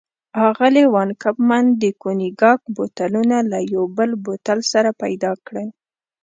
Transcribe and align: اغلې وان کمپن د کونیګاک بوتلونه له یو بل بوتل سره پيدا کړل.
اغلې 0.47 0.83
وان 0.93 1.09
کمپن 1.23 1.63
د 1.81 1.83
کونیګاک 2.01 2.59
بوتلونه 2.75 3.37
له 3.51 3.59
یو 3.73 3.83
بل 3.97 4.09
بوتل 4.23 4.59
سره 4.71 4.89
پيدا 5.01 5.31
کړل. 5.45 5.67